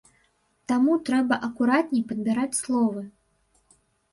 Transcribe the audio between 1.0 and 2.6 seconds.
трэба акуратней падбіраць